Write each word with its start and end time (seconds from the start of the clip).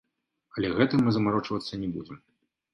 Але 0.57 0.71
гэтым 0.79 0.99
мы 1.09 1.13
замарочвацца 1.17 1.73
не 1.85 1.93
будзем. 1.95 2.17